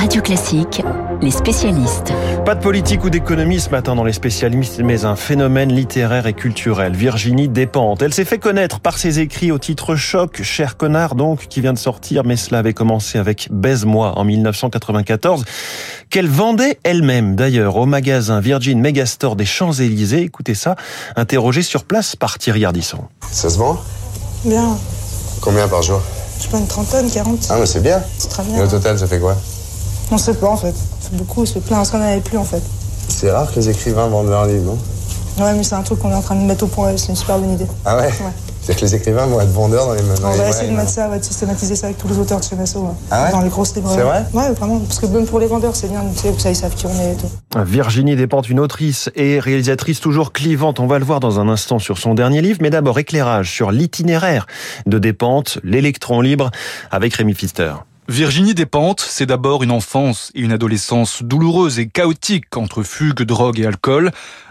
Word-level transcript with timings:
Radio 0.00 0.22
Classique, 0.22 0.82
les 1.20 1.30
spécialistes. 1.30 2.10
Pas 2.46 2.54
de 2.54 2.62
politique 2.62 3.04
ou 3.04 3.10
d'économie 3.10 3.60
ce 3.60 3.68
matin 3.68 3.94
dans 3.94 4.02
les 4.02 4.14
spécialistes, 4.14 4.80
mais 4.82 5.04
un 5.04 5.14
phénomène 5.14 5.70
littéraire 5.70 6.26
et 6.26 6.32
culturel. 6.32 6.96
Virginie 6.96 7.48
Despentes. 7.48 8.00
Elle 8.00 8.14
s'est 8.14 8.24
fait 8.24 8.38
connaître 8.38 8.80
par 8.80 8.96
ses 8.96 9.18
écrits 9.18 9.52
au 9.52 9.58
titre 9.58 9.96
choc, 9.96 10.40
Cher 10.42 10.78
connard 10.78 11.14
donc, 11.16 11.48
qui 11.48 11.60
vient 11.60 11.74
de 11.74 11.78
sortir, 11.78 12.24
mais 12.24 12.36
cela 12.36 12.60
avait 12.60 12.72
commencé 12.72 13.18
avec 13.18 13.48
Baise-moi 13.50 14.18
en 14.18 14.24
1994, 14.24 15.44
qu'elle 16.08 16.28
vendait 16.28 16.78
elle-même 16.82 17.36
d'ailleurs 17.36 17.76
au 17.76 17.84
magasin 17.84 18.40
Virgin 18.40 18.80
Megastore 18.80 19.36
des 19.36 19.44
Champs-Élysées. 19.44 20.22
Écoutez 20.22 20.54
ça, 20.54 20.76
interrogée 21.14 21.62
sur 21.62 21.84
place 21.84 22.16
par 22.16 22.38
Thierry 22.38 22.64
Ardisson. 22.64 23.00
Ça 23.30 23.50
se 23.50 23.58
vend? 23.58 23.78
Bien. 24.46 24.78
Combien 25.42 25.68
par 25.68 25.82
jour? 25.82 26.00
Je 26.38 26.44
sais 26.44 26.48
pas, 26.48 26.58
une 26.58 26.66
trentaine, 26.66 27.10
quarante. 27.10 27.46
Ah, 27.50 27.56
mais 27.60 27.66
c'est 27.66 27.82
bien. 27.82 28.02
C'est 28.16 28.28
très 28.30 28.42
Et 28.44 28.46
bien. 28.46 28.64
au 28.64 28.66
total, 28.66 28.98
ça 28.98 29.06
fait 29.06 29.20
quoi? 29.20 29.36
On 30.10 30.18
sait 30.18 30.34
pas 30.34 30.48
en 30.48 30.56
fait. 30.56 30.74
C'est 31.00 31.16
beaucoup, 31.16 31.46
c'est 31.46 31.60
plein, 31.60 31.84
ça 31.84 31.98
n'en 31.98 32.04
avait 32.04 32.20
plus 32.20 32.38
en 32.38 32.44
fait. 32.44 32.62
C'est 33.08 33.30
rare 33.30 33.50
que 33.50 33.56
les 33.56 33.68
écrivains 33.68 34.08
vendent 34.08 34.28
leurs 34.28 34.46
livres, 34.46 34.64
non? 34.64 34.78
Ouais, 35.44 35.54
mais 35.54 35.62
c'est 35.62 35.74
un 35.74 35.82
truc 35.82 36.00
qu'on 36.00 36.10
est 36.10 36.14
en 36.14 36.22
train 36.22 36.34
de 36.34 36.42
mettre 36.42 36.64
au 36.64 36.66
point, 36.66 36.92
c'est 36.96 37.08
une 37.08 37.16
super 37.16 37.38
bonne 37.38 37.52
idée. 37.52 37.66
Ah 37.84 37.96
ouais, 37.96 38.10
C'est-à-dire 38.60 38.76
que 38.76 38.84
les 38.84 38.94
écrivains 38.96 39.26
vont 39.26 39.40
être 39.40 39.52
vendeurs 39.52 39.86
dans 39.86 39.94
les 39.94 40.02
dans 40.02 40.28
On 40.28 40.36
va 40.36 40.48
essayer 40.48 40.70
de 40.70 40.76
mettre 40.76 40.90
ça, 40.90 41.08
ouais, 41.08 41.18
de 41.18 41.24
systématiser 41.24 41.76
ça 41.76 41.86
avec 41.86 41.98
tous 41.98 42.08
les 42.08 42.18
auteurs 42.18 42.40
de 42.40 42.44
CMSO. 42.44 42.80
Ouais. 42.80 42.88
Ah 43.10 43.24
ouais? 43.24 43.30
Dans 43.30 43.40
les 43.40 43.48
grosses 43.48 43.74
librairies. 43.74 43.96
C'est 43.96 44.04
vrai? 44.04 44.26
Ouais, 44.34 44.52
vraiment. 44.52 44.80
Parce 44.80 44.98
que 44.98 45.06
même 45.06 45.24
pour 45.24 45.40
les 45.40 45.46
vendeurs, 45.46 45.74
c'est 45.76 45.88
bien, 45.88 46.02
tu 46.14 46.20
sais, 46.20 46.34
ça, 46.36 46.50
ils 46.50 46.56
savent 46.56 46.74
qui 46.74 46.86
on 46.86 47.00
est 47.00 47.12
et 47.12 47.16
tout. 47.16 47.60
Virginie 47.64 48.16
Despentes, 48.16 48.50
une 48.50 48.60
autrice 48.60 49.08
et 49.14 49.38
réalisatrice 49.38 50.00
toujours 50.00 50.32
clivante. 50.32 50.80
On 50.80 50.86
va 50.86 50.98
le 50.98 51.04
voir 51.04 51.20
dans 51.20 51.40
un 51.40 51.48
instant 51.48 51.78
sur 51.78 51.96
son 51.96 52.14
dernier 52.14 52.42
livre, 52.42 52.58
mais 52.60 52.70
d'abord 52.70 52.98
éclairage 52.98 53.50
sur 53.50 53.70
l'itinéraire 53.70 54.46
de 54.86 54.98
Despentes, 54.98 55.58
l'électron 55.64 56.20
libre, 56.20 56.50
avec 56.90 57.14
Rémi 57.14 57.32
Pfister. 57.32 57.72
Virginie 58.10 58.54
Despentes, 58.54 59.06
c'est 59.08 59.26
d'abord 59.26 59.62
une 59.62 59.70
enfance 59.70 60.32
et 60.34 60.40
une 60.40 60.50
adolescence 60.50 61.22
douloureuse 61.22 61.78
et 61.78 61.86
chaotique 61.86 62.56
entre 62.56 62.82
fugue, 62.82 63.22
drogue 63.22 63.60
et 63.60 63.66
alcool. 63.66 64.10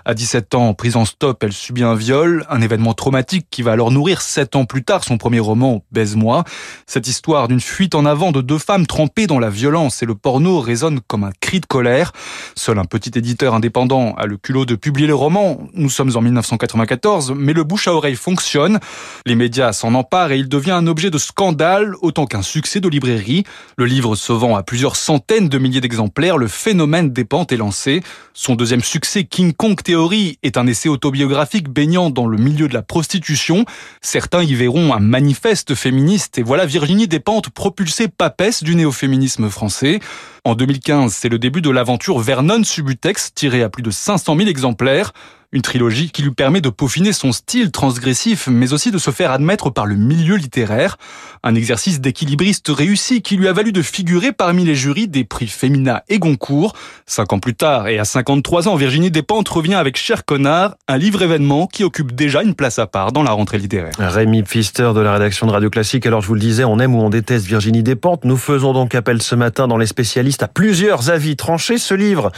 À 0.10 0.16
17 0.16 0.56
ans, 0.56 0.74
prise 0.74 0.96
en 0.96 1.06
stop, 1.06 1.44
elle 1.44 1.54
subit 1.54 1.84
un 1.84 1.94
viol, 1.94 2.44
un 2.50 2.64
événement 2.64 2.96
traumatique 2.96 3.46
qui 3.52 3.62
va 3.62 3.74
alors 3.74 3.92
nourrir 3.92 4.22
7 4.22 4.56
ans 4.56 4.66
plus 4.66 4.84
tard 4.84 5.04
son 5.04 5.20
premier 5.20 5.40
roman, 5.40 5.84
Baise-moi. 5.92 6.46
Cette 6.88 7.08
histoire 7.08 7.48
d'une 7.48 7.60
fuite 7.60 7.94
en 7.94 8.06
avant 8.06 8.32
de 8.32 8.42
deux 8.42 8.58
femmes 8.58 8.88
trempées 8.88 9.28
dans 9.28 9.38
la 9.38 9.52
violence 9.52 10.02
et 10.02 10.08
le 10.08 10.16
porno 10.16 10.62
résonne 10.62 11.00
comme 11.06 11.24
un 11.24 11.32
cri 11.40 11.60
de 11.60 11.68
colère. 11.68 12.12
Seul 12.56 12.80
un 12.80 12.86
petit 12.86 13.12
éditeur 13.14 13.54
indépendant 13.54 14.16
a 14.16 14.26
le 14.26 14.38
culot 14.38 14.66
de 14.66 14.74
publier 14.74 15.06
le 15.06 15.14
roman. 15.14 15.60
Nous 15.76 15.92
sommes 15.92 16.18
en 16.18 16.22
1994, 16.22 17.34
mais 17.38 17.54
le 17.54 17.64
bouche 17.64 17.88
à 17.88 17.94
oreille 17.94 18.16
fonctionne. 18.16 18.80
Les 19.28 19.36
médias 19.36 19.74
s'en 19.74 19.94
emparent 19.94 20.32
et 20.32 20.40
il 20.40 20.50
devient 20.50 20.72
un 20.72 20.88
objet 20.88 21.12
de 21.12 21.20
scandale 21.20 21.94
autant 22.02 22.26
qu'un 22.26 22.42
succès 22.42 22.80
de 22.80 22.90
librairie. 22.90 23.44
Le 23.78 23.86
livre 23.86 24.16
se 24.16 24.34
vend 24.34 24.56
à 24.56 24.64
plusieurs 24.64 24.96
centaines 24.96 25.50
de 25.50 25.60
milliers 25.60 25.82
d'exemplaires. 25.82 26.40
Le 26.40 26.48
phénomène 26.48 27.12
des 27.12 27.26
pentes 27.26 27.52
est 27.52 27.58
lancé. 27.58 28.02
Son 28.34 28.56
deuxième 28.56 28.82
succès, 28.82 29.26
King 29.26 29.54
Kong 29.54 29.80
Theory, 29.80 29.99
est 30.44 30.58
un 30.58 30.66
essai 30.66 30.88
autobiographique 30.88 31.70
baignant 31.70 32.10
dans 32.10 32.28
le 32.28 32.38
milieu 32.38 32.68
de 32.68 32.74
la 32.74 32.82
prostitution. 32.82 33.66
Certains 34.02 34.44
y 34.44 34.54
verront 34.54 34.94
un 34.94 35.00
manifeste 35.00 35.76
féministe. 35.76 36.38
Et 36.38 36.44
voilà 36.44 36.66
Virginie 36.66 37.08
Despentes 37.08 37.50
propulsée 37.50 38.08
papesse 38.08 38.64
du 38.64 38.76
néo-féminisme 38.76 39.50
français. 39.50 40.00
En 40.46 40.56
2015, 40.56 41.14
c'est 41.14 41.30
le 41.30 41.38
début 41.38 41.62
de 41.62 41.70
l'aventure 41.70 42.20
Vernon 42.20 42.64
Subutex, 42.64 43.34
tirée 43.34 43.62
à 43.62 43.70
plus 43.70 43.84
de 43.84 43.92
500 43.92 44.38
000 44.38 44.50
exemplaires. 44.50 45.12
Une 45.52 45.64
trilogie 45.64 46.12
qui 46.12 46.22
lui 46.22 46.30
permet 46.30 46.62
de 46.62 46.70
peaufiner 46.70 47.12
son 47.12 47.32
style 47.32 47.72
transgressif, 47.72 48.48
mais 48.52 48.72
aussi 48.72 48.92
de 48.92 49.00
se 49.00 49.10
faire 49.10 49.32
admettre 49.32 49.72
par 49.72 49.88
le 49.88 49.96
milieu 49.96 50.36
littéraire. 50.36 50.98
Un 51.42 51.56
exercice 51.56 52.00
d'équilibriste 52.00 52.68
réussi 52.70 53.24
qui 53.24 53.36
lui 53.36 53.48
a 53.48 53.54
valu 53.54 53.72
de 53.72 53.82
figurer 53.82 54.32
parmi 54.32 54.64
les 54.64 54.76
jurys 54.76 55.08
des 55.08 55.24
prix 55.24 55.48
Femina 55.48 56.04
et 56.08 56.20
Goncourt. 56.20 56.76
Cinq 57.08 57.34
ans 57.34 57.40
plus 57.40 57.56
tard, 57.56 57.88
et 57.88 57.98
à 57.98 58.06
53 58.06 58.68
ans, 58.68 58.76
Virginie 58.76 59.10
Despentes 59.10 59.50
revient 59.50 59.74
avec 59.74 59.98
Cher 59.98 60.24
Connard, 60.24 60.76
un 60.88 60.98
livre 60.98 61.24
événement 61.24 61.66
qui 61.66 61.84
occupe 61.84 62.14
déjà 62.14 62.44
une 62.44 62.54
place 62.54 62.78
à 62.78 62.86
part 62.86 63.12
dans 63.12 63.24
la 63.24 63.32
rentrée 63.32 63.58
littéraire. 63.58 63.94
Rémi 63.98 64.44
Pfister 64.44 64.92
de 64.94 65.00
la 65.00 65.14
rédaction 65.14 65.48
de 65.48 65.52
Radio 65.52 65.72
Classique. 65.72 66.06
Alors 66.06 66.22
je 66.22 66.28
vous 66.28 66.36
le 66.36 66.42
disais, 66.42 66.64
on 66.64 66.78
aime 66.78 66.94
ou 66.94 67.00
on 67.00 67.10
déteste 67.10 67.48
Virginie 67.48 67.82
Despentes. 67.82 68.24
Nous 68.24 68.38
faisons 68.38 68.72
donc 68.74 68.94
appel 68.94 69.20
ce 69.20 69.34
matin 69.34 69.68
dans 69.68 69.78
les 69.78 69.88
spécialistes 69.88 70.44
à 70.44 70.48
plusieurs 70.48 71.10
avis 71.10 71.36
tranchés. 71.36 71.80
Ce 71.80 71.96
livre, 71.96 72.32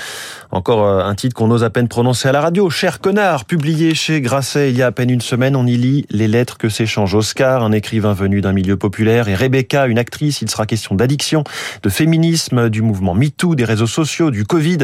encore 0.51 0.85
euh, 0.85 1.03
un 1.03 1.15
titre 1.15 1.35
qu'on 1.35 1.51
ose 1.51 1.65
à 1.65 1.69
peine 1.69 1.89
prononcer 1.89 2.29
à 2.29 2.31
la 2.31 2.39
radio, 2.39 2.69
Cher 2.69 3.00
Connard, 3.01 3.45
publié 3.45 3.95
chez 3.95 4.21
Grasset 4.21 4.69
il 4.69 4.77
y 4.77 4.83
a 4.83 4.85
à 4.85 4.91
peine 4.91 5.09
une 5.09 5.21
semaine, 5.21 5.55
on 5.55 5.65
y 5.65 5.75
lit 5.75 6.05
les 6.11 6.27
lettres 6.27 6.59
que 6.59 6.69
s'échange 6.69 7.15
Oscar, 7.15 7.63
un 7.63 7.71
écrivain 7.71 8.13
venu 8.13 8.41
d'un 8.41 8.53
milieu 8.53 8.77
populaire, 8.77 9.27
et 9.27 9.33
Rebecca, 9.33 9.87
une 9.87 9.97
actrice. 9.97 10.43
Il 10.43 10.51
sera 10.51 10.67
question 10.67 10.93
d'addiction, 10.93 11.43
de 11.81 11.89
féminisme, 11.89 12.69
du 12.69 12.83
mouvement 12.83 13.15
MeToo, 13.15 13.55
des 13.55 13.65
réseaux 13.65 13.87
sociaux, 13.87 14.29
du 14.29 14.45
Covid. 14.45 14.79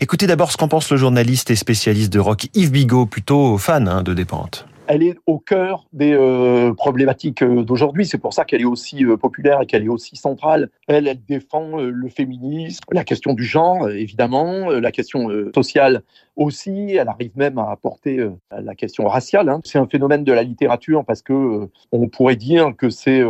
Écoutez 0.00 0.26
d'abord 0.26 0.50
ce 0.50 0.56
qu'en 0.56 0.68
pense 0.68 0.90
le 0.90 0.96
journaliste 0.96 1.50
et 1.50 1.56
spécialiste 1.56 2.10
de 2.10 2.18
rock 2.18 2.48
Yves 2.54 2.70
Bigot, 2.70 3.04
plutôt 3.04 3.58
fan 3.58 3.86
hein, 3.86 4.02
de 4.02 4.14
Despentes. 4.14 4.64
Elle 4.88 5.02
est 5.02 5.16
au 5.26 5.38
cœur 5.38 5.86
des 5.92 6.14
euh, 6.14 6.72
problématiques 6.72 7.42
euh, 7.42 7.62
d'aujourd'hui. 7.62 8.06
C'est 8.06 8.18
pour 8.18 8.32
ça 8.32 8.44
qu'elle 8.44 8.62
est 8.62 8.66
aussi 8.66 9.04
euh, 9.04 9.16
populaire 9.16 9.60
et 9.60 9.66
qu'elle 9.66 9.84
est 9.84 9.88
aussi 9.88 10.16
centrale. 10.16 10.70
Elle, 10.88 11.06
elle 11.06 11.22
défend 11.24 11.76
le 11.76 12.08
féminisme, 12.08 12.80
la 12.90 13.04
question 13.04 13.34
du 13.34 13.44
genre, 13.44 13.88
évidemment, 13.90 14.70
la 14.70 14.90
question 14.90 15.28
sociale 15.54 16.02
aussi. 16.36 16.94
Elle 16.94 17.08
arrive 17.08 17.32
même 17.36 17.58
à 17.58 17.70
apporter 17.70 18.26
la 18.50 18.74
question 18.74 19.06
raciale. 19.06 19.50
hein. 19.50 19.60
C'est 19.64 19.78
un 19.78 19.86
phénomène 19.86 20.24
de 20.24 20.32
la 20.32 20.42
littérature 20.42 21.04
parce 21.04 21.20
que 21.20 21.68
on 21.92 22.08
pourrait 22.08 22.36
dire 22.36 22.72
que 22.76 22.88
c'est 22.88 23.22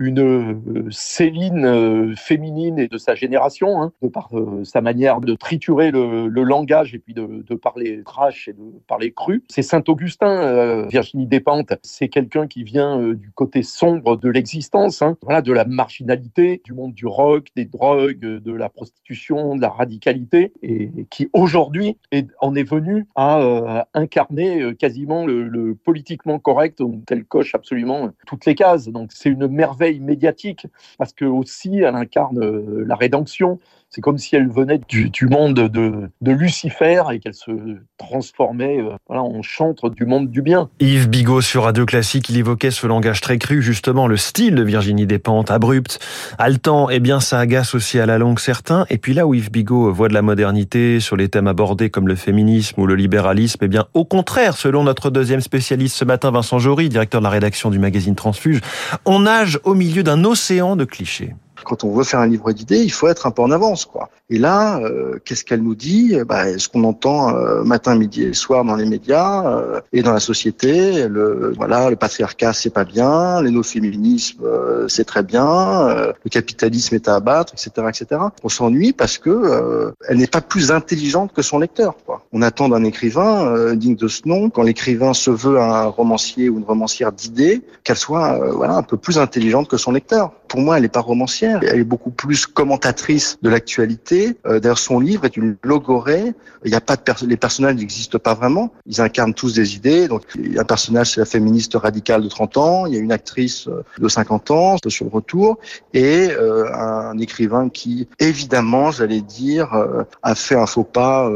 une 0.00 0.18
euh, 0.18 0.88
Céline 0.90 1.66
euh, 1.66 2.14
féminine 2.16 2.78
et 2.78 2.88
de 2.88 2.96
sa 2.96 3.14
génération, 3.14 3.82
hein, 3.82 3.92
de 4.02 4.08
par 4.08 4.30
euh, 4.32 4.64
sa 4.64 4.80
manière 4.80 5.20
de 5.20 5.34
triturer 5.34 5.90
le, 5.90 6.28
langage 6.42 6.94
et 6.94 6.98
puis 6.98 7.12
de, 7.12 7.54
parler 7.54 8.02
trash 8.02 8.48
et 8.48 8.54
de 8.54 8.62
parler 8.88 9.12
cru. 9.12 9.44
C'est 9.50 9.60
Saint-Augustin, 9.60 10.86
Virginie 10.86 11.26
Despentes, 11.26 11.74
c'est 11.82 12.08
quelqu'un 12.08 12.46
qui 12.46 12.64
vient 12.64 13.12
du 13.12 13.30
côté 13.30 13.62
sombre 13.62 14.16
de 14.16 14.30
l'existence, 14.30 15.02
hein, 15.02 15.18
voilà, 15.22 15.42
de 15.42 15.52
la 15.52 15.66
marginalité, 15.66 16.62
du 16.64 16.72
monde 16.72 16.94
du 16.94 17.06
rock, 17.06 17.48
des 17.54 17.66
drogues, 17.66 18.18
de 18.18 18.52
la 18.52 18.70
prostitution, 18.70 19.54
de 19.54 19.60
la 19.60 19.68
radicalité, 19.68 20.54
et, 20.62 20.90
qui 21.10 21.28
aujourd'hui 21.34 21.98
en 22.40 22.54
est 22.54 22.68
venu 22.68 23.06
à 23.14 23.86
incarner 23.92 24.74
quasiment 24.76 25.26
le, 25.26 25.46
le 25.46 25.74
politiquement 25.74 26.38
correct, 26.38 26.80
où 26.80 27.02
elle 27.10 27.24
coche 27.24 27.54
absolument 27.54 28.10
toutes 28.26 28.46
les 28.46 28.54
cases. 28.54 28.88
Donc 28.88 29.10
c'est 29.12 29.28
une 29.28 29.46
merveille 29.46 29.89
médiatique 29.98 30.66
parce 30.98 31.12
que 31.12 31.24
aussi 31.24 31.78
elle 31.78 31.96
incarne 31.96 32.38
euh, 32.38 32.84
la 32.86 32.94
rédemption. 32.94 33.58
C'est 33.92 34.02
comme 34.02 34.18
si 34.18 34.36
elle 34.36 34.48
venait 34.48 34.80
du, 34.88 35.26
monde 35.26 35.54
de, 35.54 36.08
de 36.20 36.30
Lucifer 36.32 37.02
et 37.10 37.18
qu'elle 37.18 37.34
se 37.34 37.50
transformait 37.98 38.78
euh, 38.78 38.92
voilà, 39.08 39.24
en 39.24 39.42
chantre 39.42 39.90
du 39.90 40.06
monde 40.06 40.30
du 40.30 40.42
bien. 40.42 40.70
Yves 40.78 41.08
Bigot 41.08 41.40
sur 41.40 41.64
Radio 41.64 41.86
Classique, 41.86 42.28
il 42.28 42.36
évoquait 42.36 42.70
ce 42.70 42.86
langage 42.86 43.20
très 43.20 43.38
cru, 43.38 43.62
justement 43.62 44.06
le 44.06 44.16
style 44.16 44.54
de 44.54 44.62
Virginie 44.62 45.08
Despentes, 45.08 45.50
abrupt, 45.50 45.98
haletant, 46.38 46.88
eh 46.88 47.00
bien 47.00 47.18
ça 47.18 47.40
agace 47.40 47.74
aussi 47.74 47.98
à 47.98 48.06
la 48.06 48.18
longue 48.18 48.38
certains. 48.38 48.86
Et 48.90 48.98
puis 48.98 49.12
là 49.12 49.26
où 49.26 49.34
Yves 49.34 49.50
Bigot 49.50 49.92
voit 49.92 50.06
de 50.06 50.14
la 50.14 50.22
modernité 50.22 51.00
sur 51.00 51.16
les 51.16 51.28
thèmes 51.28 51.48
abordés 51.48 51.90
comme 51.90 52.06
le 52.06 52.14
féminisme 52.14 52.80
ou 52.80 52.86
le 52.86 52.94
libéralisme, 52.94 53.58
eh 53.62 53.68
bien 53.68 53.86
au 53.94 54.04
contraire, 54.04 54.56
selon 54.56 54.84
notre 54.84 55.10
deuxième 55.10 55.40
spécialiste 55.40 55.96
ce 55.96 56.04
matin, 56.04 56.30
Vincent 56.30 56.60
Jory, 56.60 56.90
directeur 56.90 57.20
de 57.20 57.24
la 57.24 57.30
rédaction 57.30 57.70
du 57.70 57.80
magazine 57.80 58.14
Transfuge, 58.14 58.60
on 59.04 59.18
nage 59.18 59.58
au 59.64 59.74
milieu 59.74 60.04
d'un 60.04 60.22
océan 60.24 60.76
de 60.76 60.84
clichés. 60.84 61.34
Quand 61.64 61.84
on 61.84 61.92
veut 61.92 62.04
faire 62.04 62.20
un 62.20 62.26
livre 62.26 62.52
d'idées, 62.52 62.82
il 62.82 62.92
faut 62.92 63.08
être 63.08 63.26
un 63.26 63.30
peu 63.30 63.42
en 63.42 63.50
avance, 63.50 63.84
quoi. 63.84 64.10
Et 64.28 64.38
là, 64.38 64.78
euh, 64.78 65.18
qu'est-ce 65.24 65.44
qu'elle 65.44 65.62
nous 65.62 65.74
dit? 65.74 66.16
Bah, 66.26 66.58
Ce 66.58 66.68
qu'on 66.68 66.84
entend 66.84 67.34
euh, 67.34 67.64
matin, 67.64 67.96
midi 67.96 68.22
et 68.22 68.32
soir 68.32 68.64
dans 68.64 68.76
les 68.76 68.84
médias 68.84 69.44
euh, 69.46 69.80
et 69.92 70.02
dans 70.02 70.12
la 70.12 70.20
société, 70.20 71.08
le 71.08 71.52
voilà, 71.56 71.90
le 71.90 71.96
patriarcat 71.96 72.52
c'est 72.52 72.70
pas 72.70 72.84
bien, 72.84 73.42
l'énoféminisme 73.42 74.44
euh, 74.44 74.88
c'est 74.88 75.04
très 75.04 75.22
bien, 75.22 75.88
euh, 75.88 76.12
le 76.24 76.30
capitalisme 76.30 76.94
est 76.94 77.08
à 77.08 77.16
abattre, 77.16 77.54
etc., 77.54 77.88
etc. 77.88 78.20
On 78.42 78.48
s'ennuie 78.48 78.92
parce 78.92 79.18
que 79.18 79.30
euh, 79.30 79.92
elle 80.08 80.18
n'est 80.18 80.26
pas 80.26 80.40
plus 80.40 80.70
intelligente 80.70 81.32
que 81.32 81.42
son 81.42 81.58
lecteur. 81.58 81.94
Quoi. 82.06 82.19
On 82.32 82.42
attend 82.42 82.68
d'un 82.68 82.84
écrivain 82.84 83.46
euh, 83.46 83.74
digne 83.74 83.96
de 83.96 84.06
ce 84.06 84.26
nom, 84.26 84.50
quand 84.50 84.62
l'écrivain 84.62 85.14
se 85.14 85.30
veut 85.30 85.58
un 85.58 85.86
romancier 85.86 86.48
ou 86.48 86.58
une 86.58 86.64
romancière 86.64 87.10
d'idées, 87.10 87.62
qu'elle 87.82 87.96
soit 87.96 88.40
euh, 88.40 88.52
voilà 88.52 88.74
un 88.76 88.82
peu 88.82 88.96
plus 88.96 89.18
intelligente 89.18 89.68
que 89.68 89.76
son 89.76 89.90
lecteur. 89.90 90.32
Pour 90.46 90.60
moi, 90.60 90.76
elle 90.76 90.82
n'est 90.82 90.88
pas 90.88 91.00
romancière, 91.00 91.60
elle 91.62 91.78
est 91.78 91.84
beaucoup 91.84 92.10
plus 92.10 92.46
commentatrice 92.46 93.38
de 93.40 93.48
l'actualité. 93.48 94.36
Euh, 94.46 94.58
D'ailleurs, 94.58 94.78
son 94.78 94.98
livre 94.98 95.24
est 95.24 95.36
une 95.36 95.56
logorée. 95.62 96.34
Il 96.64 96.70
n'y 96.70 96.76
a 96.76 96.80
pas 96.80 96.96
de 96.96 97.02
les 97.26 97.36
personnages 97.36 97.76
n'existent 97.76 98.18
pas 98.18 98.34
vraiment. 98.34 98.72
Ils 98.86 99.00
incarnent 99.00 99.34
tous 99.34 99.54
des 99.54 99.76
idées. 99.76 100.08
Donc, 100.08 100.22
il 100.34 100.54
y 100.54 100.58
a 100.58 100.62
un 100.62 100.64
personnage, 100.64 101.12
c'est 101.12 101.20
la 101.20 101.26
féministe 101.26 101.74
radicale 101.74 102.22
de 102.22 102.28
30 102.28 102.56
ans. 102.56 102.86
Il 102.86 102.94
y 102.94 102.96
a 102.96 103.00
une 103.00 103.12
actrice 103.12 103.68
euh, 103.68 103.84
de 103.98 104.08
50 104.08 104.50
ans 104.50 104.76
sur 104.88 105.04
le 105.04 105.10
retour 105.10 105.58
et 105.94 106.28
euh, 106.30 106.66
un 106.74 107.16
écrivain 107.18 107.68
qui, 107.68 108.08
évidemment, 108.18 108.90
j'allais 108.90 109.20
dire, 109.20 109.72
euh, 109.74 110.02
a 110.22 110.34
fait 110.34 110.56
un 110.56 110.66
faux 110.66 110.84
pas 110.84 111.30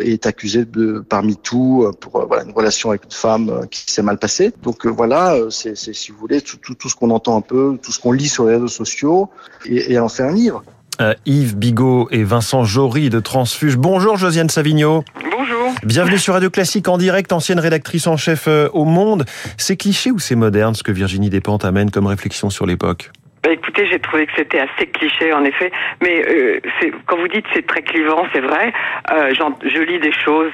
et 0.00 0.09
est 0.10 0.26
accusé 0.26 0.64
de 0.64 1.00
par 1.00 1.22
MeToo 1.22 1.86
euh, 1.86 1.92
pour 1.92 2.16
euh, 2.16 2.24
voilà 2.26 2.44
une 2.44 2.52
relation 2.52 2.90
avec 2.90 3.04
une 3.04 3.10
femme 3.12 3.50
euh, 3.50 3.66
qui 3.66 3.84
s'est 3.90 4.02
mal 4.02 4.18
passée. 4.18 4.52
Donc 4.62 4.86
voilà, 4.86 5.36
c'est 5.50 5.76
si 5.76 6.12
vous 6.12 6.18
voulez 6.18 6.40
tout, 6.40 6.56
tout, 6.56 6.74
tout 6.74 6.88
ce 6.88 6.94
qu'on 6.94 7.10
entend 7.10 7.36
un 7.36 7.40
peu, 7.40 7.78
tout 7.82 7.92
ce 7.92 8.00
qu'on 8.00 8.12
lit 8.12 8.28
sur 8.28 8.46
les 8.46 8.54
réseaux 8.54 8.68
sociaux 8.68 9.30
et, 9.66 9.92
et 9.92 9.98
en 9.98 10.08
fait 10.08 10.22
un 10.22 10.32
livre. 10.32 10.62
Euh, 11.00 11.14
Yves 11.24 11.56
Bigot 11.56 12.08
et 12.10 12.24
Vincent 12.24 12.64
Jory 12.64 13.08
de 13.08 13.20
Transfuge. 13.20 13.76
Bonjour 13.76 14.16
Josiane 14.16 14.50
Savigno. 14.50 15.02
Bonjour. 15.22 15.72
Bienvenue 15.84 16.18
sur 16.18 16.34
Radio 16.34 16.50
Classique 16.50 16.88
en 16.88 16.98
direct, 16.98 17.32
ancienne 17.32 17.58
rédactrice 17.58 18.06
en 18.06 18.16
chef 18.16 18.48
au 18.72 18.84
Monde. 18.84 19.24
C'est 19.56 19.76
cliché 19.76 20.10
ou 20.10 20.18
c'est 20.18 20.34
moderne 20.34 20.74
ce 20.74 20.82
que 20.82 20.92
Virginie 20.92 21.30
Despentes 21.30 21.64
amène 21.64 21.90
comme 21.90 22.06
réflexion 22.06 22.50
sur 22.50 22.66
l'époque? 22.66 23.10
Bah 23.42 23.52
écoutez, 23.52 23.86
j'ai 23.90 23.98
trouvé 23.98 24.26
que 24.26 24.32
c'était 24.36 24.60
assez 24.60 24.86
cliché 24.86 25.32
en 25.32 25.44
effet, 25.44 25.72
mais 26.02 26.22
euh, 26.28 26.60
quand 27.06 27.16
vous 27.16 27.28
dites 27.28 27.46
c'est 27.54 27.66
très 27.66 27.82
clivant, 27.82 28.26
c'est 28.34 28.40
vrai. 28.40 28.72
Euh, 29.12 29.32
je 29.34 29.80
lis 29.80 29.98
des 29.98 30.12
choses 30.12 30.52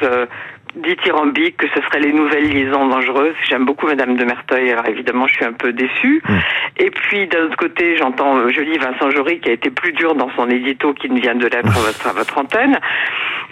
euh, 0.75 0.81
dithyrambiques 0.81 1.57
que 1.57 1.69
ce 1.69 1.81
serait 1.83 2.01
les 2.01 2.13
nouvelles 2.13 2.49
liaisons 2.49 2.87
dangereuses. 2.89 3.35
J'aime 3.49 3.65
beaucoup 3.65 3.87
Madame 3.87 4.17
de 4.17 4.25
Merteuil, 4.25 4.71
alors 4.71 4.87
évidemment 4.89 5.27
je 5.27 5.35
suis 5.35 5.45
un 5.45 5.53
peu 5.53 5.73
déçue. 5.73 6.23
Mmh. 6.29 6.35
Et 6.79 6.91
puis 6.91 7.27
d'un 7.27 7.45
autre 7.45 7.57
côté, 7.57 7.97
j'entends, 7.97 8.49
je 8.49 8.61
lis 8.61 8.79
Vincent 8.79 9.11
Jory 9.11 9.41
qui 9.41 9.51
a 9.51 9.53
été 9.53 9.71
plus 9.71 9.93
dur 9.93 10.15
dans 10.15 10.31
son 10.37 10.49
édito 10.49 10.93
qu'il 10.95 11.13
ne 11.13 11.21
vient 11.21 11.35
de 11.35 11.47
l'être 11.47 11.77
à 11.77 11.81
votre, 11.81 12.07
à 12.09 12.13
votre 12.13 12.39
antenne. 12.39 12.79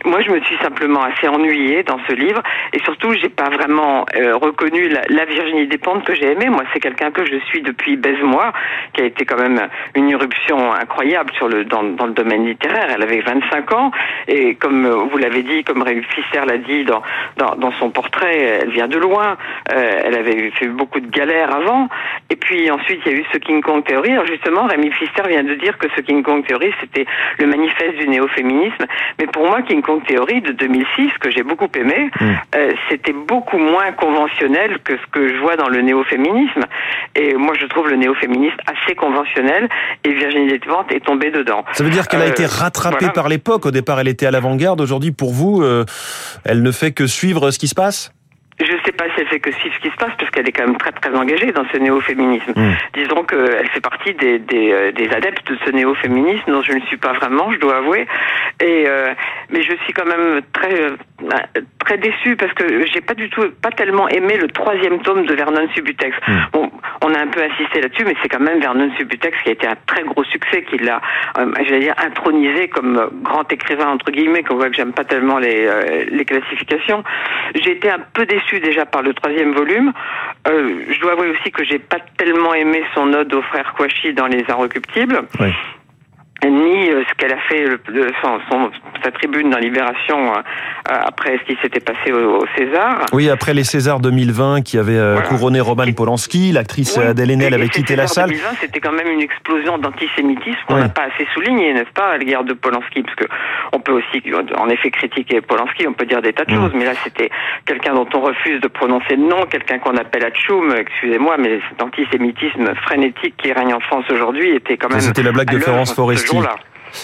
Moi, 0.05 0.20
je 0.20 0.31
me 0.31 0.40
suis 0.40 0.56
simplement 0.58 1.02
assez 1.02 1.28
ennuyée 1.28 1.82
dans 1.82 1.99
ce 2.06 2.14
livre, 2.14 2.43
et 2.75 2.78
surtout, 2.81 3.14
j'ai 3.14 3.31
pas 3.31 3.49
vraiment 3.49 4.05
euh, 4.17 4.37
reconnu 4.37 4.88
la, 4.88 5.00
la, 5.08 5.25
Virginie 5.25 5.67
Despentes 5.67 6.05
que 6.05 6.14
j'ai 6.14 6.32
aimée. 6.32 6.50
Moi, 6.50 6.62
c'est 6.72 6.81
quelqu'un 6.81 7.10
que 7.10 7.25
je 7.25 7.37
suis 7.46 7.62
depuis 7.62 7.96
Baise-moi, 7.96 8.52
qui 8.93 9.00
a 9.00 9.06
été 9.06 9.25
quand 9.25 9.40
même 9.40 9.67
une 9.94 10.10
irruption 10.10 10.75
incroyable 10.75 11.32
sur 11.38 11.49
le 11.49 11.64
dans, 11.64 11.82
dans 11.82 12.05
le 12.05 12.12
domaine 12.12 12.44
littéraire. 12.44 12.88
Elle 12.94 13.02
avait 13.02 13.20
25 13.20 13.72
ans, 13.72 13.90
et 14.28 14.56
comme 14.56 14.87
vous 14.87 15.17
l'avez 15.17 15.43
dit, 15.43 15.64
comme 15.64 15.81
Rémi 15.81 16.02
Fisser 16.02 16.44
l'a 16.46 16.58
dit 16.58 16.84
dans, 16.84 17.02
dans, 17.37 17.55
dans 17.56 17.72
son 17.72 17.90
portrait, 17.90 18.61
elle 18.62 18.70
vient 18.70 18.88
de 18.88 18.99
loin. 18.99 19.37
Euh, 19.72 20.00
elle 20.05 20.14
avait 20.14 20.50
fait 20.52 20.69
beaucoup 20.69 21.00
de 21.00 21.11
galères 21.11 21.55
avant, 21.55 21.88
et 22.31 22.37
puis 22.37 22.70
ensuite, 22.70 23.00
il 23.06 23.12
y 23.12 23.14
a 23.14 23.19
eu 23.19 23.25
ce 23.32 23.38
King 23.38 23.62
Kong 23.62 23.84
Theory. 23.84 24.12
Alors 24.12 24.26
justement, 24.26 24.66
Rémi 24.66 24.90
Fisser 24.93 25.28
vient 25.28 25.43
de 25.43 25.55
dire 25.55 25.76
que 25.78 25.88
ce 25.96 26.00
King 26.00 26.22
Kong 26.22 26.44
Theory, 26.46 26.72
c'était 26.81 27.06
le 27.38 27.46
manifeste 27.46 27.96
du 27.99 28.08
néo-féminisme. 28.08 28.84
Mais 29.19 29.26
pour 29.26 29.46
moi, 29.46 29.62
King 29.62 29.82
Kong 29.82 30.02
Théorie 30.06 30.40
de 30.40 30.52
2006 30.52 31.11
que 31.20 31.31
j'ai 31.31 31.43
beaucoup 31.43 31.69
aimé, 31.76 32.11
mmh. 32.20 32.26
euh, 32.56 32.72
c'était 32.88 33.12
beaucoup 33.12 33.58
moins 33.58 33.93
conventionnel 33.93 34.78
que 34.84 34.96
ce 34.96 35.06
que 35.10 35.28
je 35.28 35.40
vois 35.40 35.56
dans 35.56 35.69
le 35.69 35.81
néo-féminisme. 35.82 36.64
Et 37.17 37.34
moi, 37.34 37.55
je 37.58 37.67
trouve 37.67 37.88
le 37.88 37.96
néo-féminisme 37.96 38.56
assez 38.67 38.94
conventionnel 38.94 39.69
et 40.05 40.12
Virginie 40.12 40.49
Despentes 40.49 40.93
est 40.93 41.05
tombée 41.05 41.31
dedans. 41.31 41.64
Ça 41.72 41.84
veut 41.84 41.90
dire 41.90 42.08
qu'elle 42.08 42.22
a 42.22 42.26
euh, 42.26 42.31
été 42.31 42.46
rattrapée 42.46 42.96
voilà. 43.00 43.12
par 43.12 43.28
l'époque. 43.28 43.67
Au 43.67 43.70
départ, 43.70 44.00
elle 44.00 44.08
était 44.08 44.26
à 44.26 44.31
l'avant-garde. 44.31 44.81
Aujourd'hui, 44.81 45.12
pour 45.12 45.32
vous, 45.32 45.64
elle 46.44 46.62
ne 46.62 46.72
fait 46.72 46.93
que 46.94 47.06
suivre 47.06 47.50
ce 47.50 47.58
qui 47.58 47.69
se 47.69 47.75
passe? 47.75 48.12
Je 48.61 48.73
ne 48.73 48.79
sais 48.85 48.93
pas 48.93 49.06
si 49.06 49.20
elle 49.20 49.26
fait 49.26 49.41
que 49.41 49.50
suivre 49.50 49.75
ce 49.75 49.81
qui 49.81 49.91
se 49.91 49.96
passe, 49.96 50.12
parce 50.17 50.31
qu'elle 50.31 50.49
est 50.49 50.52
quand 50.52 50.64
même 50.64 50.76
très 50.76 50.93
très 50.93 51.12
engagée 51.12 51.50
dans 51.50 51.64
ce 51.73 51.76
néo-féminisme. 51.76 52.52
Mmh. 52.55 52.73
Disons 52.94 53.25
qu'elle 53.25 53.69
fait 53.70 53.81
partie 53.81 54.14
des, 54.14 54.38
des, 54.38 54.73
euh, 54.73 54.93
des, 54.93 55.08
adeptes 55.11 55.44
de 55.50 55.58
ce 55.64 55.70
néo-féminisme, 55.70 56.52
dont 56.52 56.62
je 56.62 56.73
ne 56.73 56.81
suis 56.82 56.96
pas 56.96 57.14
vraiment, 57.14 57.52
je 57.52 57.58
dois 57.58 57.79
avouer. 57.79 58.06
Et 58.61 58.85
euh, 58.87 59.12
mais 59.50 59.62
je 59.62 59.75
suis 59.82 59.93
quand 59.93 60.06
même 60.06 60.41
très 60.52 60.82
euh, 60.82 60.96
très 61.84 61.98
déçue 61.98 62.36
parce 62.36 62.52
que 62.54 62.86
j'ai 62.86 63.00
pas 63.00 63.14
du 63.14 63.28
tout, 63.31 63.42
pas 63.62 63.70
tellement 63.70 64.08
aimé 64.08 64.36
le 64.36 64.48
troisième 64.48 65.00
tome 65.00 65.26
de 65.26 65.34
Vernon 65.34 65.69
Subutex. 65.75 66.16
Mmh. 66.26 66.32
Bon, 66.52 66.70
on 67.02 67.14
a 67.14 67.20
un 67.20 67.26
peu 67.26 67.42
insisté 67.42 67.81
là-dessus, 67.81 68.04
mais 68.04 68.14
c'est 68.22 68.28
quand 68.28 68.40
même 68.40 68.60
Vernon 68.60 68.90
Subutex 68.96 69.36
qui 69.42 69.50
a 69.50 69.52
été 69.52 69.66
un 69.66 69.76
très 69.86 70.02
gros 70.04 70.25
succès, 70.25 70.62
qui 70.62 70.78
l'a, 70.78 71.00
euh, 71.38 71.52
j'allais 71.64 71.81
dire, 71.81 71.94
intronisé 71.98 72.69
comme 72.69 73.10
grand 73.22 73.50
écrivain 73.52 73.88
entre 73.88 74.10
guillemets. 74.10 74.42
Qu'on 74.42 74.56
voit 74.56 74.70
que 74.70 74.76
j'aime 74.76 74.92
pas 74.92 75.04
tellement 75.04 75.38
les 75.38 75.66
euh, 75.66 76.04
les 76.10 76.25
classifications. 76.25 77.04
J'ai 77.54 77.72
été 77.72 77.90
un 77.90 78.00
peu 78.12 78.26
déçue 78.26 78.60
déjà 78.60 78.86
par 78.86 79.02
le 79.02 79.14
troisième 79.14 79.52
volume. 79.52 79.92
Euh, 80.48 80.84
je 80.90 81.00
dois 81.00 81.12
avouer 81.12 81.31
aussi 81.31 81.50
que 81.50 81.64
j'ai 81.64 81.78
pas 81.78 81.98
tellement 82.16 82.54
aimé 82.54 82.82
son 82.94 83.12
ode 83.12 83.32
au 83.34 83.42
frère 83.42 83.75
Kouachi 83.76 84.12
dans 84.14 84.26
Les 84.26 84.44
Inrecuptibles. 84.48 85.22
Oui 85.40 85.52
ni 86.42 86.90
euh, 86.90 87.02
ce 87.08 87.14
qu'elle 87.14 87.32
a 87.32 87.40
fait, 87.48 87.64
le, 87.64 87.81
son, 88.22 88.38
son, 88.50 88.70
sa 89.02 89.10
tribune 89.12 89.50
dans 89.50 89.58
Libération 89.58 90.32
euh, 90.34 90.40
après 90.86 91.38
ce 91.38 91.52
qui 91.52 91.58
s'était 91.62 91.81
passé 91.81 92.12
au, 92.12 92.42
au, 92.42 92.44
César. 92.56 93.06
Oui, 93.12 93.31
après 93.31 93.54
les 93.54 93.64
Césars 93.64 94.00
2020 94.00 94.62
qui 94.62 94.78
avaient 94.78 94.98
euh, 94.98 95.14
voilà. 95.14 95.28
couronné 95.28 95.60
Roman 95.60 95.90
Polanski, 95.96 96.52
l'actrice 96.52 96.96
oui, 96.98 97.04
Adèle 97.04 97.31
Haenel 97.31 97.54
avait 97.54 97.69
quitté 97.69 97.96
la 97.96 98.06
salle. 98.06 98.31
2020, 98.31 98.48
c'était 98.60 98.81
quand 98.81 98.92
même 98.92 99.08
une 99.08 99.20
explosion 99.20 99.78
d'antisémitisme 99.78 100.58
qu'on 100.66 100.76
n'a 100.76 100.88
pas 100.88 101.04
assez 101.14 101.26
souligné, 101.34 101.72
n'est-ce 101.72 101.92
pas, 101.92 102.12
à 102.12 102.19
l'égard 102.19 102.44
de 102.44 102.52
Polanski, 102.52 103.02
parce 103.02 103.16
que 103.16 103.25
on 103.72 103.81
peut 103.81 103.92
aussi, 103.92 104.22
en 104.58 104.69
effet, 104.69 104.90
critiquer 104.90 105.40
Polanski, 105.40 105.86
on 105.88 105.92
peut 105.92 106.06
dire 106.06 106.22
des 106.22 106.32
tas 106.32 106.44
de 106.44 106.52
mmh. 106.52 106.56
choses, 106.56 106.72
mais 106.75 106.84
là, 106.84 106.92
c'était 107.02 107.31
quelqu'un 107.66 107.94
dont 107.94 108.08
on 108.14 108.20
refuse 108.20 108.60
de 108.60 108.69
prononcer 108.69 109.16
le 109.16 109.26
nom, 109.26 109.46
quelqu'un 109.50 109.78
qu'on 109.78 109.96
appelle 109.96 110.25
Atchoum, 110.25 110.75
excusez-moi, 110.76 111.36
mais 111.38 111.60
cet 111.70 111.82
antisémitisme 111.82 112.75
frénétique 112.82 113.34
qui 113.38 113.52
règne 113.52 113.75
en 113.75 113.81
France 113.81 114.04
aujourd'hui 114.10 114.50
était 114.56 114.76
quand 114.76 114.90
même. 114.90 115.00
C'était 115.00 115.22
la 115.22 115.32
blague 115.32 115.50
de 115.50 115.58
Florence 115.58 115.94
Foresti. 115.94 116.33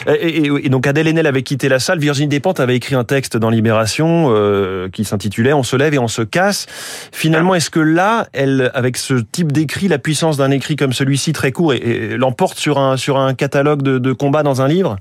Et, 0.07 0.13
et, 0.13 0.67
et, 0.67 0.69
donc 0.69 0.87
Adèle 0.87 1.09
Haenel 1.09 1.27
avait 1.27 1.43
quitté 1.43 1.69
la 1.69 1.79
salle. 1.79 1.99
Virginie 1.99 2.29
Despentes 2.29 2.61
avait 2.61 2.77
écrit 2.77 2.95
un 2.95 3.05
texte 3.05 3.37
dans 3.37 3.51
Libération 3.51 4.29
euh, 4.31 4.89
qui 4.89 5.05
s'intitulait 5.05 5.53
"On 5.53 5.63
se 5.63 5.77
lève 5.77 5.95
et 5.95 5.99
on 5.99 6.09
se 6.09 6.23
casse". 6.23 6.67
Finalement, 7.13 7.55
est-ce 7.55 7.71
que 7.71 7.81
là, 7.81 8.29
elle, 8.33 8.71
avec 8.75 8.97
ce 8.97 9.15
type 9.15 9.53
d'écrit, 9.53 9.89
la 9.89 9.99
puissance 9.99 10.37
d'un 10.37 10.51
écrit 10.51 10.77
comme 10.77 10.93
celui-ci 10.93 11.33
très 11.33 11.53
court, 11.53 11.75
et, 11.75 12.17
l'emporte 12.17 12.59
sur 12.59 12.79
un 12.79 12.97
sur 12.97 13.19
un 13.19 13.35
catalogue 13.35 13.83
de, 13.83 13.99
de 13.99 14.13
combats 14.13 14.43
dans 14.43 14.63
un 14.63 14.69
livre? 14.69 14.97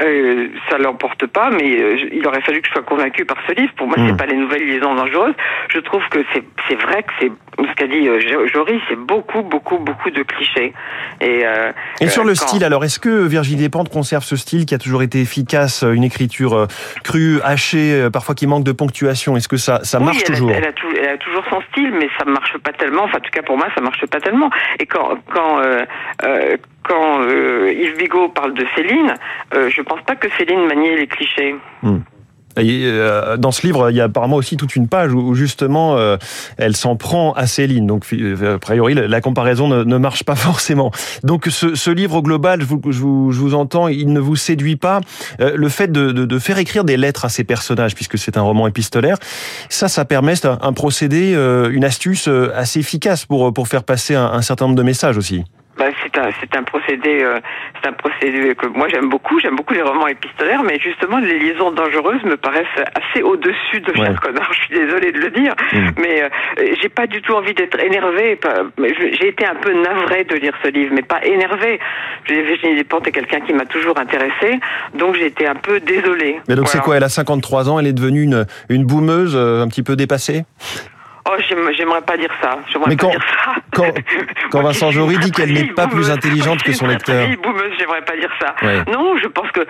Euh, 0.00 0.48
ça 0.70 0.78
l'emporte 0.78 1.26
pas, 1.26 1.50
mais 1.50 1.80
euh, 1.80 1.96
il 2.12 2.26
aurait 2.26 2.40
fallu 2.40 2.60
que 2.60 2.68
je 2.68 2.72
sois 2.72 2.82
convaincu 2.82 3.24
par 3.24 3.36
ce 3.46 3.52
livre. 3.54 3.72
Pour 3.76 3.86
moi, 3.86 3.96
mmh. 3.98 4.08
c'est 4.08 4.16
pas 4.16 4.26
les 4.26 4.36
nouvelles 4.36 4.66
liaisons 4.66 4.94
dangereuses. 4.94 5.34
Je 5.68 5.78
trouve 5.80 6.02
que 6.10 6.20
c'est 6.32 6.44
c'est 6.68 6.76
vrai 6.76 7.02
que 7.02 7.12
c'est 7.20 7.32
ce 7.58 7.74
qu'a 7.74 7.86
dit 7.86 8.08
euh, 8.08 8.46
Jory, 8.52 8.80
c'est 8.88 8.98
beaucoup 8.98 9.42
beaucoup 9.42 9.78
beaucoup 9.78 10.10
de 10.10 10.22
clichés. 10.22 10.72
Et, 11.20 11.44
euh, 11.44 11.72
et 12.00 12.08
sur 12.08 12.24
le 12.24 12.30
quand... 12.30 12.46
style, 12.46 12.64
alors 12.64 12.84
est-ce 12.84 12.98
que 12.98 13.26
Virginie 13.26 13.62
Despentes 13.62 13.88
conserve 13.88 14.22
ce 14.24 14.36
style 14.36 14.66
qui 14.66 14.74
a 14.74 14.78
toujours 14.78 15.02
été 15.02 15.20
efficace, 15.20 15.82
une 15.82 16.04
écriture 16.04 16.66
crue, 17.02 17.40
hachée, 17.42 18.08
parfois 18.12 18.34
qui 18.34 18.46
manque 18.46 18.64
de 18.64 18.72
ponctuation? 18.72 19.36
Est-ce 19.36 19.48
que 19.48 19.56
ça 19.56 19.80
ça 19.82 19.98
oui, 19.98 20.04
marche 20.06 20.18
elle 20.20 20.34
toujours? 20.34 20.50
a, 20.50 20.54
elle, 20.54 20.68
a 20.68 20.72
tout, 20.72 20.86
elle 20.96 21.08
a, 21.08 21.16
toujours 21.16 21.44
son 21.50 21.60
style, 21.72 21.92
mais 21.92 22.08
ça 22.18 22.24
marche 22.24 22.56
pas 22.58 22.72
tellement. 22.72 23.04
Enfin, 23.04 23.18
en 23.18 23.20
tout 23.20 23.30
cas 23.32 23.42
pour 23.42 23.56
moi, 23.56 23.66
ça 23.74 23.80
marche 23.80 24.04
pas 24.06 24.20
tellement. 24.20 24.50
Et 24.78 24.86
quand 24.86 25.18
quand 25.32 25.60
quand 26.88 27.20
euh, 27.20 27.72
Yves 27.72 27.96
Bigot 27.98 28.30
parle 28.30 28.54
de 28.54 28.64
Céline, 28.74 29.14
euh, 29.54 29.70
je 29.70 29.82
pense 29.82 30.00
pas 30.02 30.16
que 30.16 30.28
Céline 30.38 30.66
maniait 30.66 30.96
les 30.96 31.06
clichés. 31.06 31.54
Et 32.56 32.82
euh, 32.86 33.36
dans 33.36 33.52
ce 33.52 33.64
livre, 33.64 33.90
il 33.90 33.96
y 33.96 34.00
a 34.00 34.04
apparemment 34.04 34.36
aussi 34.36 34.56
toute 34.56 34.74
une 34.74 34.88
page 34.88 35.12
où, 35.12 35.34
justement 35.34 35.96
euh, 35.96 36.16
elle 36.56 36.74
s'en 36.74 36.96
prend 36.96 37.32
à 37.34 37.46
Céline. 37.46 37.86
Donc, 37.86 38.04
a 38.42 38.58
priori, 38.58 38.94
la 38.94 39.20
comparaison 39.20 39.68
ne, 39.68 39.98
marche 39.98 40.24
pas 40.24 40.34
forcément. 40.34 40.90
Donc, 41.22 41.46
ce, 41.48 41.90
livre 41.90 42.20
global, 42.20 42.62
je 42.62 42.66
vous, 43.02 43.54
entends, 43.54 43.86
il 43.86 44.12
ne 44.12 44.20
vous 44.20 44.36
séduit 44.36 44.76
pas. 44.76 45.00
Le 45.38 45.68
fait 45.68 45.92
de, 45.92 46.38
faire 46.38 46.58
écrire 46.58 46.84
des 46.84 46.96
lettres 46.96 47.24
à 47.24 47.28
ces 47.28 47.44
personnages, 47.44 47.94
puisque 47.94 48.18
c'est 48.18 48.36
un 48.36 48.42
roman 48.42 48.66
épistolaire, 48.66 49.18
ça, 49.68 49.88
ça 49.88 50.04
permet 50.04 50.34
un, 50.44 50.72
procédé, 50.72 51.34
une 51.70 51.84
astuce 51.84 52.28
assez 52.54 52.80
efficace 52.80 53.24
pour, 53.24 53.68
faire 53.68 53.84
passer 53.84 54.14
un 54.14 54.42
certain 54.42 54.66
nombre 54.66 54.76
de 54.76 54.82
messages 54.82 55.16
aussi 55.16 55.44
bah, 55.78 55.86
c'est 56.02 56.18
un 56.18 56.30
c'est 56.40 56.56
un 56.56 56.62
procédé 56.62 57.22
euh, 57.22 57.38
c'est 57.80 57.88
un 57.88 57.92
procédé 57.92 58.54
que 58.54 58.66
moi 58.66 58.88
j'aime 58.88 59.08
beaucoup 59.08 59.38
j'aime 59.40 59.56
beaucoup 59.56 59.74
les 59.74 59.82
romans 59.82 60.08
épistolaires 60.08 60.62
mais 60.62 60.78
justement 60.80 61.18
les 61.18 61.38
liaisons 61.38 61.70
dangereuses 61.70 62.22
me 62.24 62.36
paraissent 62.36 62.66
assez 62.94 63.22
au 63.22 63.36
dessus 63.36 63.80
de 63.80 63.92
ouais. 63.98 64.14
connard 64.20 64.52
je 64.52 64.58
suis 64.60 64.74
désolée 64.74 65.12
de 65.12 65.18
le 65.18 65.30
dire 65.30 65.54
mmh. 65.72 65.88
mais 65.98 66.22
euh, 66.22 66.74
j'ai 66.80 66.88
pas 66.88 67.06
du 67.06 67.22
tout 67.22 67.32
envie 67.34 67.54
d'être 67.54 67.78
énervée 67.78 68.38
j'ai 68.78 69.28
été 69.28 69.46
un 69.46 69.54
peu 69.54 69.72
navrée 69.72 70.24
de 70.24 70.36
lire 70.36 70.52
ce 70.62 70.68
livre 70.68 70.92
mais 70.94 71.02
pas 71.02 71.24
énervée 71.24 71.78
Virginie 72.26 72.76
Despentes 72.76 73.06
est 73.06 73.12
quelqu'un 73.12 73.40
qui 73.40 73.52
m'a 73.52 73.66
toujours 73.66 73.98
intéressée 73.98 74.58
donc 74.94 75.14
j'ai 75.14 75.26
été 75.26 75.46
un 75.46 75.54
peu 75.54 75.80
désolée 75.80 76.40
mais 76.48 76.54
donc 76.54 76.66
voilà. 76.66 76.66
c'est 76.66 76.80
quoi? 76.80 76.96
Elle 76.96 77.04
a 77.04 77.08
53 77.08 77.70
ans 77.70 77.78
elle 77.78 77.86
est 77.86 77.92
devenue 77.92 78.22
une 78.22 78.46
une 78.68 78.84
boumeuse 78.84 79.36
euh, 79.36 79.62
un 79.62 79.68
petit 79.68 79.82
peu 79.82 79.96
dépassée? 79.96 80.44
Oh, 81.30 81.34
j'aimerais 81.76 82.00
pas 82.00 82.16
dire 82.16 82.30
ça. 82.40 82.58
Mais 82.86 82.96
quand, 82.96 83.10
dire 83.10 83.20
ça. 83.44 83.54
Quand, 83.78 83.92
quand 84.50 84.62
Vincent 84.62 84.90
Jory 84.90 85.18
dit 85.18 85.30
qu'elle 85.30 85.52
n'est 85.52 85.72
pas 85.72 85.86
plus 85.86 86.10
intelligente 86.10 86.62
que 86.62 86.72
son 86.72 86.86
lecteur. 86.86 87.26
Boumeuse, 87.42 87.72
j'aimerais 87.78 88.02
pas 88.02 88.16
dire 88.16 88.30
ça. 88.40 88.54
Ouais. 88.62 88.82
Non, 88.92 89.16
je 89.16 89.28
pense 89.28 89.50
que 89.52 89.60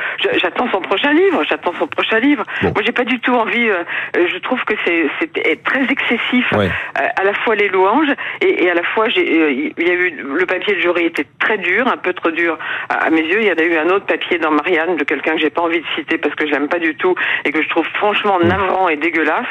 j'attends 0.41 0.69
son 0.71 0.81
prochain 0.81 1.13
livre. 1.13 1.43
J'attends 1.49 1.75
son 1.79 1.87
prochain 1.87 2.19
livre. 2.19 2.45
Bon. 2.63 2.73
Moi, 2.75 2.83
j'ai 2.85 2.93
pas 2.93 3.05
du 3.05 3.21
tout 3.21 3.35
envie. 3.35 3.69
Euh, 3.69 3.85
je 4.15 4.39
trouve 4.39 4.63
que 4.65 4.75
c'est 4.85 5.63
très 5.65 5.85
excessif. 5.85 6.51
Ouais. 6.53 6.71
Euh, 7.01 7.07
à 7.21 7.25
la 7.25 7.35
fois 7.35 7.55
les 7.55 7.69
louanges 7.69 8.13
et, 8.41 8.65
et 8.65 8.71
à 8.71 8.75
la 8.75 8.83
fois, 8.83 9.07
euh, 9.07 9.71
il 9.77 9.87
y 9.87 9.91
a 9.91 9.95
eu 9.95 10.11
le 10.23 10.47
papier 10.47 10.75
de 10.75 10.81
Jory 10.81 11.05
était 11.05 11.27
très 11.39 11.59
dur, 11.59 11.87
un 11.87 11.97
peu 11.97 12.13
trop 12.13 12.31
dur 12.31 12.59
à, 12.89 13.07
à, 13.07 13.11
mes 13.11 13.23
yeux. 13.23 13.41
Il 13.43 13.49
y 13.49 13.53
en 13.53 13.57
a 13.57 13.63
eu 13.63 13.77
un 13.77 13.91
autre 13.91 14.07
papier 14.07 14.39
dans 14.39 14.51
Marianne 14.51 14.97
de 14.97 15.05
quelqu'un 15.05 15.35
que 15.35 15.41
j'ai 15.41 15.51
pas 15.51 15.63
envie 15.63 15.81
de 15.81 15.87
citer 15.97 16.19
parce 16.19 16.35
que 16.35 16.47
je 16.47 16.53
l'aime 16.53 16.69
pas 16.69 16.79
du 16.79 16.95
tout 16.97 17.15
et 17.45 17.53
que 17.53 17.63
je 17.63 17.69
trouve 17.69 17.87
franchement 17.95 18.39
navrant 18.41 18.89
et 18.89 18.97
dégueulasse. 18.97 19.47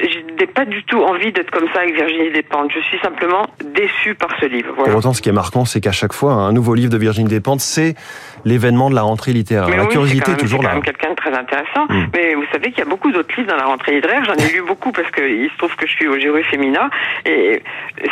J'ai 0.00 0.46
pas 0.46 0.64
du 0.64 0.82
tout 0.84 1.02
envie 1.02 1.32
d'être 1.32 1.50
comme 1.50 1.68
ça 1.72 1.80
avec 1.80 1.94
Virginie 1.94 2.30
Despentes. 2.30 2.70
Je 2.74 2.80
suis 2.80 2.98
simplement 3.00 3.42
déçue 3.64 3.87
par 4.18 4.30
ce 4.40 4.46
livre. 4.46 4.74
Pour 4.74 4.94
autant, 4.94 5.12
ce 5.12 5.22
qui 5.22 5.28
est 5.28 5.32
marquant, 5.32 5.64
c'est 5.64 5.80
qu'à 5.80 5.92
chaque 5.92 6.12
fois, 6.12 6.32
un 6.32 6.52
nouveau 6.52 6.74
livre 6.74 6.90
de 6.90 6.98
Virginie 6.98 7.28
Despentes, 7.28 7.60
c'est 7.60 7.94
l'événement 8.44 8.90
de 8.90 8.94
la 8.94 9.02
rentrée 9.02 9.32
littéraire. 9.32 9.68
la 9.68 9.86
curiosité 9.86 10.32
est 10.32 10.36
toujours 10.36 10.62
là. 10.62 10.70
C'est 10.70 10.80
quand 10.80 10.86
même 10.86 10.96
quelqu'un 10.96 11.10
de 11.10 11.14
très 11.14 11.34
intéressant. 11.34 11.86
Mm. 11.88 12.06
Mais 12.14 12.34
vous 12.34 12.44
savez 12.52 12.70
qu'il 12.70 12.78
y 12.78 12.86
a 12.86 12.90
beaucoup 12.90 13.10
d'autres 13.10 13.34
livres 13.36 13.50
dans 13.50 13.56
la 13.56 13.66
rentrée 13.66 13.94
littéraire. 13.96 14.24
J'en 14.24 14.34
ai 14.34 14.52
lu 14.52 14.62
beaucoup 14.62 14.92
parce 14.92 15.10
qu'il 15.10 15.50
se 15.50 15.56
trouve 15.58 15.74
que 15.76 15.86
je 15.86 15.92
suis 15.92 16.08
au 16.08 16.18
Géru 16.18 16.42
Féminin. 16.44 16.90
Et 17.26 17.62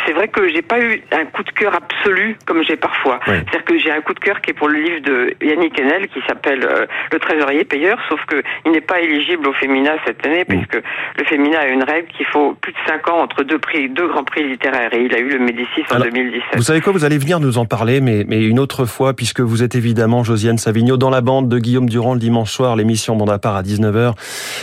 c'est 0.05 0.13
vrai 0.13 0.27
que 0.27 0.47
j'ai 0.49 0.61
pas 0.61 0.79
eu 0.79 1.01
un 1.11 1.25
coup 1.25 1.43
de 1.43 1.51
cœur 1.51 1.73
absolu 1.75 2.37
comme 2.45 2.63
j'ai 2.63 2.77
parfois. 2.77 3.19
C'est-à-dire 3.25 3.65
que 3.65 3.77
j'ai 3.77 3.91
un 3.91 4.01
coup 4.01 4.13
de 4.13 4.19
cœur 4.19 4.41
qui 4.41 4.51
est 4.51 4.53
pour 4.53 4.67
le 4.67 4.79
livre 4.79 5.01
de 5.01 5.35
Yannick 5.41 5.79
Enel 5.79 6.07
qui 6.07 6.19
s'appelle 6.27 6.63
euh, 6.63 6.85
Le 7.11 7.19
trésorier 7.19 7.63
payeur, 7.63 7.97
sauf 8.09 8.19
qu'il 8.25 8.71
n'est 8.71 8.81
pas 8.81 8.99
éligible 8.99 9.47
au 9.47 9.53
féminin 9.53 9.93
cette 10.05 10.25
année 10.25 10.43
mm. 10.43 10.45
puisque 10.45 10.83
le 11.17 11.23
féminin 11.25 11.59
a 11.59 11.67
une 11.67 11.83
règle 11.83 12.07
qu'il 12.09 12.25
faut 12.25 12.53
plus 12.61 12.73
de 12.73 12.77
5 12.87 13.09
ans 13.09 13.19
entre 13.21 13.43
deux 13.43 13.59
prix, 13.59 13.89
deux 13.89 14.07
grands 14.07 14.23
prix 14.23 14.43
littéraires. 14.47 14.93
Et 14.93 15.03
il 15.03 15.15
a 15.15 15.19
eu 15.19 15.29
le 15.29 15.39
Médicis 15.39 15.66
en 15.91 15.99
2017. 15.99 16.41
Vous 16.55 16.63
savez 16.63 16.81
quoi 16.81 16.93
Vous 16.93 17.03
allez 17.03 17.17
venir 17.17 17.39
nous 17.39 17.57
en 17.57 17.65
parler, 17.65 18.01
mais, 18.01 18.25
mais 18.27 18.43
une 18.43 18.59
autre 18.59 18.85
fois, 18.85 19.13
puisque 19.13 19.41
vous 19.41 19.63
êtes 19.63 19.75
évidemment 19.75 20.23
Josiane 20.23 20.57
Savigno 20.57 20.97
dans 20.97 21.09
la 21.09 21.21
bande 21.21 21.49
de 21.49 21.59
Guillaume 21.59 21.89
Durand 21.89 22.13
le 22.13 22.19
dimanche 22.19 22.51
soir, 22.51 22.75
l'émission 22.75 23.15
Bande 23.15 23.29
à 23.29 23.39
part 23.39 23.55
à 23.55 23.63
19h. 23.63 24.13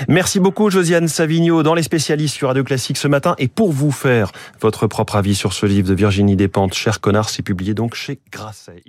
Merci 0.09 0.41
beaucoup 0.41 0.71
Josiane 0.71 1.09
Savigno 1.09 1.63
dans 1.63 1.75
les 1.75 1.83
spécialistes 1.83 2.35
sur 2.35 2.49
Radio 2.49 2.65
Classique 2.65 2.97
ce 2.97 3.09
matin. 3.09 3.35
Et 3.39 3.49
pour 3.49 3.73
vous 3.73 3.91
faire 3.91 4.31
votre 4.61 4.87
propre 4.87 5.17
avis 5.17 5.35
sur 5.35 5.53
ce 5.53 5.67
livre 5.67 5.89
de 5.89 5.95
Virginie 5.95 6.37
Despentes, 6.37 6.75
Cher 6.75 7.01
connard, 7.01 7.29
c'est 7.29 7.43
publié 7.43 7.75
donc 7.75 7.95
chez 7.95 8.19
Grasset. 8.31 8.83